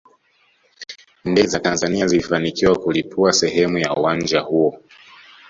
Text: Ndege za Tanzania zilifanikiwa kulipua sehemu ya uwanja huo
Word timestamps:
Ndege 1.25 1.47
za 1.47 1.59
Tanzania 1.59 2.07
zilifanikiwa 2.07 2.79
kulipua 2.79 3.33
sehemu 3.33 3.77
ya 3.77 3.93
uwanja 3.95 4.39
huo 4.41 4.79